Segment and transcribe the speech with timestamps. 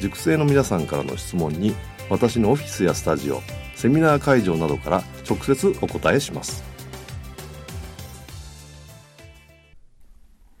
[0.00, 1.74] 塾生の皆さんからの質問に
[2.10, 3.40] 私のオフィスやスタジオ
[3.74, 6.62] セミナー会場などから直接お答えします。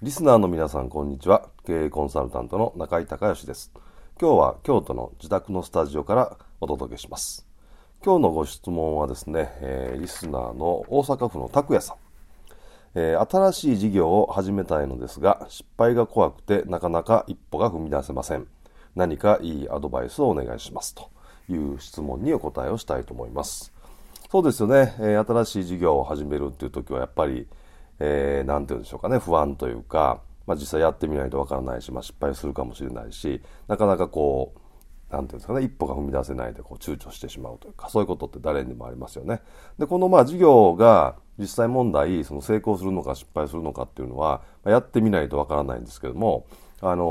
[0.02, 1.48] リスナーの皆さんこんにちは。
[1.66, 3.72] 経営コンサルタントの中井隆義です。
[4.20, 7.46] 今日は京都の自宅のスタジオからお届けします。
[8.04, 11.96] 今日のご質問はですね、えー、リスナーの大阪府の拓也さん。
[12.96, 18.46] えー、新しい事業を始めたいのですが失敗が怖くてなかなか一歩が踏み出せません。
[18.94, 21.10] 何かいいアドバイスをお願いしますと
[21.48, 23.72] いう質問にお答えをしたいと思います。
[24.30, 27.46] そうですよね、えー、新しい事業を始めるっていう時はやっぱり、
[28.00, 39.40] えー、て言うんでしょうかね、不安というか、まあ、実際やってみないとわからないし、まあ、失敗するかもしれないし、なかなかこう、なんていうんですかね、一歩が踏み出せないでこう躊躇してしまうというか、そういうことって誰にもありますよね。
[39.78, 46.46] で、このまあ事業が実際問題、その成功するのか失敗するのかっていうのは、まあ、やってみないとわからないんですけども、
[46.80, 47.04] あの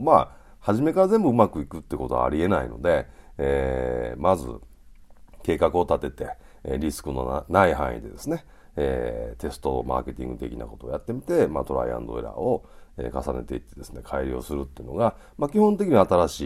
[0.00, 0.28] ー、まあ、
[0.66, 3.06] 初めから全部うまくいくってことはありえないので、
[3.38, 4.48] えー、まず
[5.44, 6.26] 計画を立て
[6.64, 12.64] て、リスクのない範囲でですね、えー、テストマーケティング的なことをやってみて、まあ、トライアンドエラーを、
[12.98, 16.40] え、重ねていってですね、改良するっていうのが、まあ、基本的に新し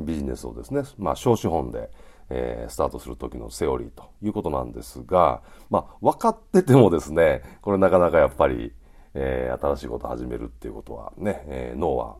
[0.00, 1.90] いビジネスをですね、まあ、小資本で、
[2.30, 8.72] えー、スタートする時のセオリーということなんですが、まあ、分かっててもですね、これなかなかやっぱり、
[9.12, 12.16] えー、新しいことを始めるっていうことはね、えー、脳は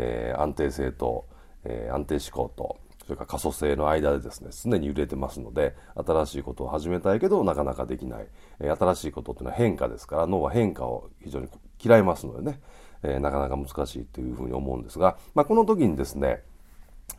[0.00, 1.26] えー、安定性と、
[1.64, 8.26] えー、安定志向と、それから可塑性の間でですね、常に揺れてますので、新しいことを始めたいけど、なかなかできない。
[8.60, 11.48] え、新しいことっていうのは変化ですから、脳は変化を非常に
[11.82, 12.60] 嫌いますのでね、
[13.02, 16.42] え、なかなか難しいというふうに思うんですが、まあ、この時にですね、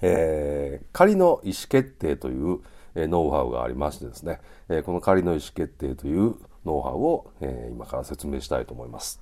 [0.01, 2.59] えー、仮の意思決定という、
[2.95, 4.39] え、ノウハウがありましてですね、
[4.69, 9.21] え、この仮の意思決定というノウハウを、え、今から説明したいと思います。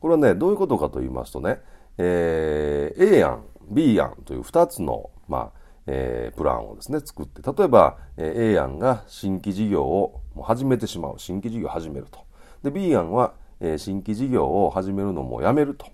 [0.00, 1.60] これはね、どういうことかと言いますとね、
[1.98, 11.14] えー、A 案、B 案という2つの、まあえー、プランをですね、作って、例えば、えー、A 案が新規事業を始めてしまう。
[11.18, 12.24] 新規事業を始めると。
[12.62, 15.86] で、B 案は、えー、新規事業を始めるのもやめると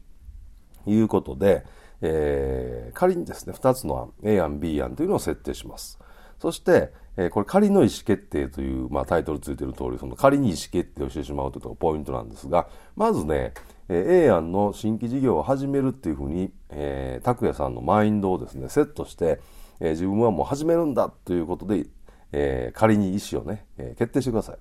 [0.87, 1.65] いうことで、
[2.03, 5.99] えー、仮にですね、2つの案、A 案、B 案というのを設定します。
[6.38, 13.53] そして、えー、これ仮の意思決定という、まあ、タイトルついてる通り、その仮に意思決定をしてしまうというのがポイントなんですが、まずね、
[13.93, 19.41] え A 案の新規事業を始めるっていうふうに、えー、拓也さんのマインドをですね、セットして、
[19.81, 21.87] えー、自分はもう始めるんだということで、
[22.31, 24.56] えー、仮に意思をね、え、決定してください。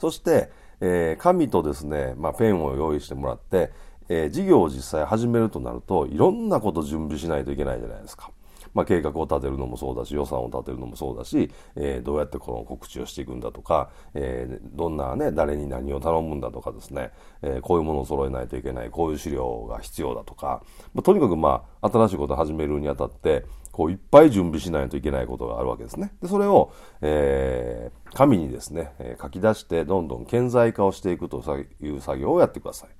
[0.00, 3.70] そして、えー、紙とですね、まあ、ペンを用意してもらって、
[4.08, 8.30] え、事業を実際始めるとなると、いろんなこと準備しないといけないじゃないですか。
[8.74, 26.12] まあ、計画を立てるのもそうだし、予算を立てるのもそうだし、えー、どうやってこの告知をしていくんだとか、えー、どんなね、誰に何を頼むんだとかですね、えー、こういうものを揃えないといけない、こういう資料が必要だとか、まあ、とにかくまあ、新しいことを始めるにあたって、こういっぱい準備しないといけないことがあるわけですね。
[26.22, 31.42] で、それを、えー、紙にですね、え、書き出してどんどん顕在化をしていくと
[31.80, 32.90] いう作業をやってください。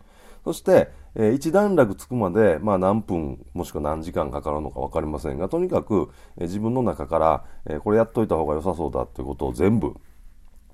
[0.44, 9.94] そして、えー、一段落つくまで、まあ何分もしくは何時間かかるのかわかりませんが、とにかく、えー、自分の中から、えー、これやっといた方が良さそうだということを全部、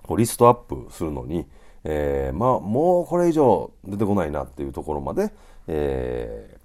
[0.03, 1.47] こうリストアップするのに、
[1.85, 5.33] えー、まあもうこれ以上出てこないなっていうところまで、
[5.69, 6.59] え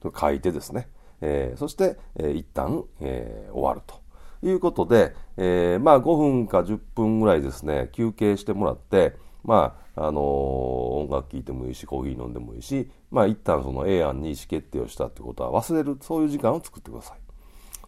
[0.00, 0.88] ー、書いてですね、
[1.20, 4.06] えー、そして、えー、一旦、えー、終わると。
[4.42, 17.18] いうことで、えー、まあ5分か10分ぐらいですね、休憩してもらって、まあ、あのー、音楽聴いてもいいし、コーヒー飲んでもいいし、まあ、一旦その A 案に意思決定をしたってことは忘れる、そういう時間を作ってください。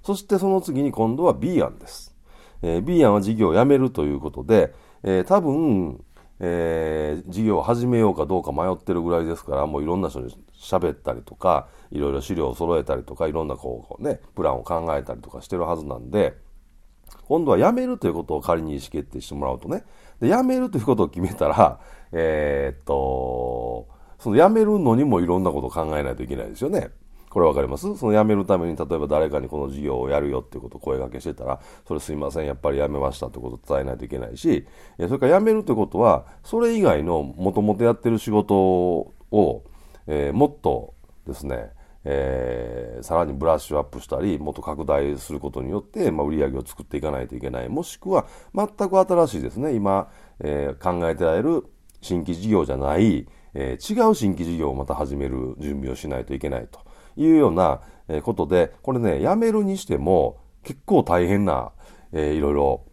[0.03, 2.17] そしてその次に今度は B 案です。
[2.63, 4.73] えー、B 案は事業を辞めるということで、
[5.03, 6.03] えー、多分、
[6.41, 16.37] えー、事業を始めようかどうか迷ってるぐらいですから、もういろんな人に喋ったりとか、いろいろ資料を揃えたりとか、いろんなこうね、プランを考えたりとかしてるはずなんで、
[17.27, 19.85] 今度は辞めるということを仮に意思決定してもらうとね、
[20.21, 21.81] で、辞めるということを決めたら、
[22.13, 23.89] えー、っと、
[24.19, 26.91] その辞めるのにもいろんなことを考えないといけないですよね。
[27.31, 27.95] これわかります？
[27.99, 34.67] その辞めるために、例えば誰かにこの事業をやるよっていうことを声掛けしてたら、それすいません、やっぱり辞めましたってことを伝えないといけないし、
[34.97, 39.65] それから辞めるってことは、それ以外のもともとやってる仕事を、
[40.07, 40.95] えー、もっと
[41.27, 41.71] ですね、
[42.05, 47.69] えー、さらにブラッシュアップしたり、もっと拡大することによって、まあ、売り上げを作っていかないといけない。
[47.69, 48.25] もしくは、
[48.55, 50.09] 全く新しいですね、今、
[50.41, 51.67] えー、考えてられる
[52.01, 56.81] 新規事業じゃない、えー、違う新規事業をまた始める準備をしないといけないと
[57.17, 57.81] いうような
[58.23, 61.73] ことで、これね、やめるにしても結構大変な、
[62.13, 62.85] えー、いろいろ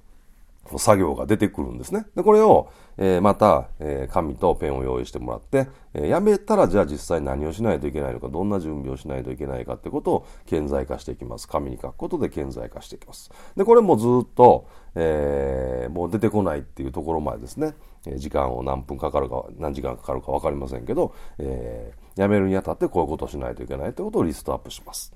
[0.78, 2.06] 作業が出てくるんですね。
[2.16, 11.48] で、これを、えー、また、えー、紙とペンを用意してもらって、えー、やめたらじゃあ実際何をしないといけないのか、どんな準備をしないといけないかってことを顕在化していきます。
[11.48, 13.32] 紙に書くことで顕在化していきます。
[13.56, 17.76] で、これもずっと、えー、もう出てこないっていうところまでですね、
[18.08, 25.14] え時間を何分かかるか、何時間かかるか分かりませんけど、えー、やめるにあたってこういうことをしないといけないってことをリストアップします。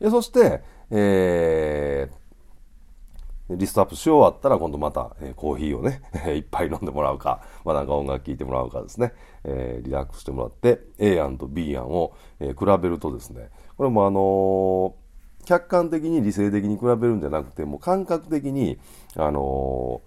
[0.00, 2.25] でそして、えー、
[3.50, 6.02] リストアップし終わったら今度また、えー、コーヒーをね、
[6.34, 9.12] いっぱい飲んでもらうか、まあなんか音楽聴いてもらうかですね、
[9.44, 14.94] えー、リラックスしてもらって、A 案と B 案を、えー、比べるとですね、これもあの
[15.44, 18.78] 客観的に理性的に比べるんじゃなくて、もう感覚的に、
[19.16, 20.02] あの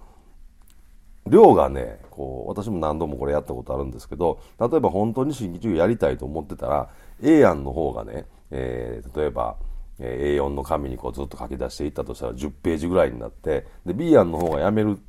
[1.27, 6.89] 量がね、こう、私も何度もこれやったことあるんですけど、例えば本当に新規授業やりたいと思ってたら、
[7.21, 9.56] A 案の方がね、えー、例えば、
[10.00, 15.00] A4 の紙にこうずっと書き出していったとしたら10ページぐらいになってで B 案の方がやめる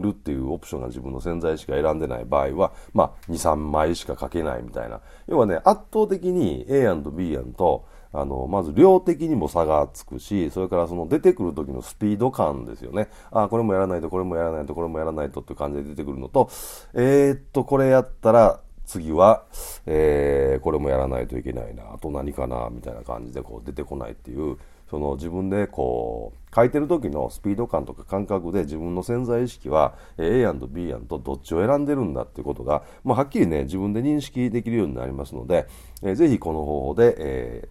[0.00, 5.00] るっていうオプションが自分の潜在意識が選んでない場合は、まあ、2、3枚しか書けないみたいな。
[5.28, 13.08] 要はね、圧倒的に A 案と B 案と、あの、まず量的にも差がつくし、それからその出てくる時のスピード感ですよね。
[13.30, 16.50] あ、これもやらないと、これもやらないと、これもやらないとっていう感じで出てくるのと、
[16.94, 19.44] えー、っと、これやったら、次は、
[19.86, 24.58] えー、これもやらないといけないな、あと何かな、みたいな感じでこう出てこないっていう、
[24.90, 35.68] その自分でこう、書いてる時のスピード感とか感覚で自分の潜在意識は A 案と B 案とどっちを選んでるんだっていうことが、まあ、はっきりね、自分で認識できるようになりますので、
[36.02, 37.68] えー、ぜひこの方法で、え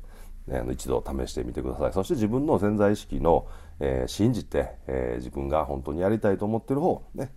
[0.47, 1.93] ーね、一度試してみてください。
[1.93, 3.45] そして自分の潜在意識の、
[3.81, 7.31] えー、信じて、えー、自分が本当にやりたいと思ってる方、ね、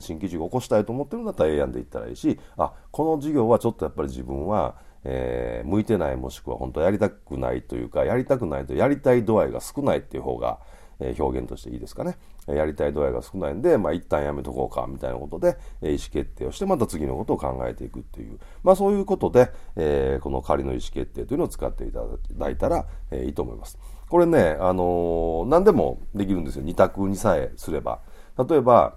[0.00, 10.58] 新規事業を起こしたいと思ってるんだったら A 案で行ったらいいし、あ、この事業はちょっとやっぱり自分は、えー、向いてないもしくは本当はやりたくないというか、やりたくないとやりたい度合いが少ないっていう方が、
[10.98, 12.18] えー、表現としていいですかね。
[12.46, 22.00] やりたい度合いが少ないんで、まあ一旦やめとこうか、みたいなことで、えー、意思決定をして、また次のことを考えていくっていう、まあそういうことで、えー、この仮の意思決定というのを使っていた
[22.32, 23.78] だいたら、えー、いいと思います。
[24.08, 26.64] これね、あのー、何でもできるんですよ。
[26.64, 28.00] 二択にさえすれば。
[28.36, 28.96] 例えば、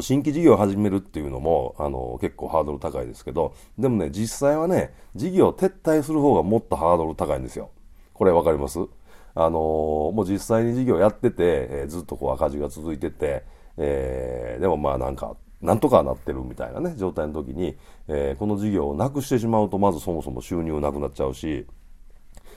[0.00, 7.70] 新規事業を始めるっていうのも、あの、結構ハードル高いですけど、でもね、実際はね、事業撤退する方がもっとハードル高いんですよ。
[8.12, 8.78] これわかります？
[9.36, 9.58] あの
[10.14, 11.34] もう実際に事業やってて、
[11.70, 13.44] えー、ずっとこう赤字が続いてて、
[13.76, 17.76] えー、でもまあなんか、なんとかなってるみたいなね、状態の時に、
[18.06, 21.66] えー、この事業をなくしてしまうと、まずそもそも収入なくなっちゃうし、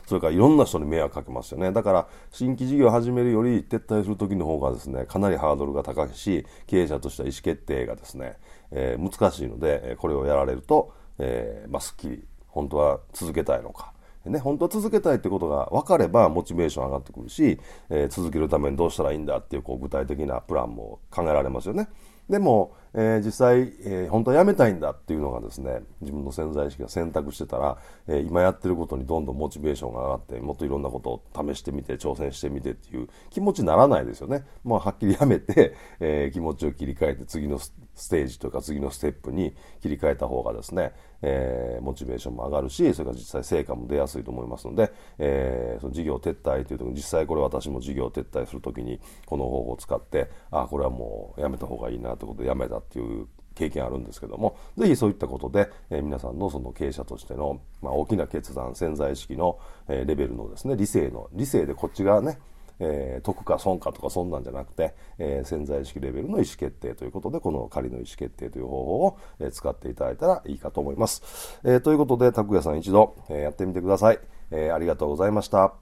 [0.07, 1.73] それからいろんな人に迷惑かけますよね。
[1.73, 8.37] だから、新規事業を始めるより撤退する時の方がですね、かなりハードルが高いし、経営者としては意思決定がですね、
[8.71, 13.91] えー、難しいので、これをやられると、えー、まあ、すっきり、本当は続けたいのか。
[14.29, 21.89] ね、本当は続けたいってことが分かればモチベーション上がってくるし、えー、続けるためにどうしたらいいんだっていうこう具体的なプランも考えられますよね。
[22.29, 34.45] でも、えー、実際、えー、本当はやめたいんだっていうのがですね、自分の潜在意識が選択してたら、えー、今やってることにどんどんモチベーションが上がって、もっといろんなことを試してみて、挑戦してみてっていう気持ちにならないですよね。
[34.65, 37.71] まあ、はっきりやめて、え気持ちを切り替えて次のス
[38.09, 62.37] テージというか次のステップに切り替えた方がですね、えー、モチベーションも上がるし、それから実際成果も出やすいと思いますので、えー、その事業撤退というと実際これ私も事業撤退するときにこの方法を使って、あ、これはもうやめた方がいいなということでやめたっていう経験あるんですけども、ぜひそういったことで、えー、皆さんのその経営者としての、まあ、大きな決断、潜在意識の、えー、レベルのですね、理性の、理性でこっちがね、
[62.79, 71.59] えー、得か損かとかそんなんじゃなくて、えー、潜在意識レベルの意思決定ということで、この仮の意思決定という方法を、えー、使っていただいたらいいかと思います。
[71.63, 74.19] えー、ということで、拓也さん一度、えー、やってみてください。
[74.51, 75.73] えー、ありがとうございました。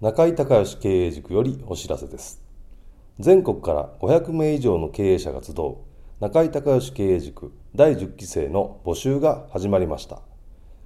[0.00, 2.42] 中井隆義経営塾よりお知らせです。
[3.20, 5.76] 全国から500名以上の経営者が集う
[6.18, 10.20] 中井隆義経営塾第10期生の募集が始まりました。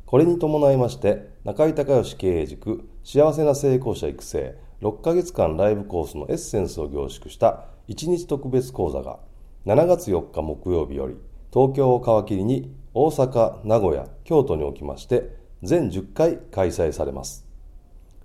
[0.04, 9.20] これに伴いまして中井隆義経営塾幸せな成功者育成6ヶ月間ライブコースのエッセンスを凝縮した1日特別講座が
[9.64, 11.14] 7月4日木曜日より
[11.52, 17.46] 東京を皮切りに大阪、名古屋、京都におきまして全10回開催されます。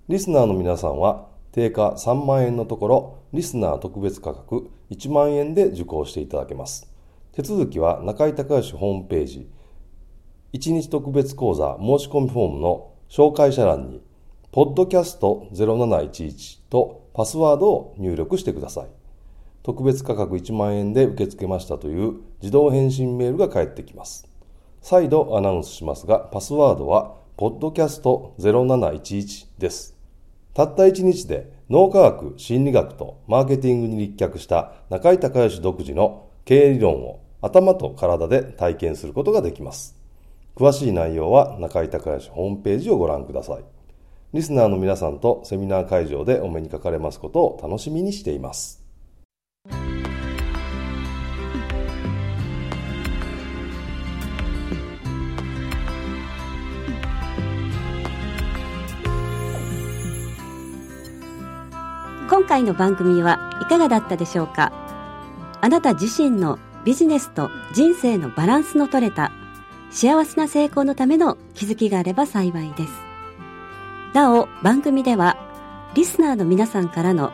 [0.08, 6.92] リスナーの皆さんは定価3万円のところリスナー特別価格1万円で受講していただけます。
[7.30, 9.48] 手続きは中井隆義ホームページ
[10.54, 14.00] 1日特別講座申し込みフォームの紹介者欄に
[14.52, 18.86] ポッドキャスト0711とパスワードを入力してください。
[19.62, 24.26] 特別価格1万円で受け付けましたという自動返信メールが返ってきます。
[24.80, 29.94] 再度アナウンスしますが、パスワードは、ポッドキャスト0711です。
[30.54, 40.01] たった1日で脳科学、心理学とマーケティングに立脚した中井隆義独自の経営理論を頭と体で体験することができます。
[40.54, 43.64] 詳しい内容は中井隆義ホームページをご覧ください。
[44.34, 48.82] リスナーの皆さんとセミナー会場でお目にかかれますことを楽しみにしています。
[62.30, 64.72] 今回の番組はいかがだったでしょうか？
[65.60, 69.32] あなた自身のビジネスと人生のバランスの取れた
[69.92, 72.92] 幸せな成功のための気づきがあれば幸いです。
[74.14, 75.36] なお、番組では
[75.94, 77.30] リスナーの皆さんからの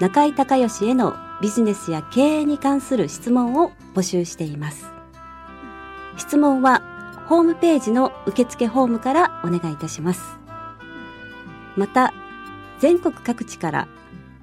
[0.00, 4.90] 中井隆義へのビジネスや経営に関する質問を募集しています。
[6.16, 6.82] 質問は
[7.28, 10.38] ホームページの受付ホームからお願いいたします。
[11.76, 12.14] また、
[12.78, 13.88] 全国各地から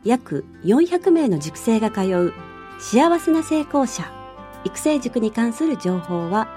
[0.04, 2.34] 約400名の塾生が通う
[2.80, 4.12] 幸せな成功者
[4.64, 6.57] 育成塾に関する情報は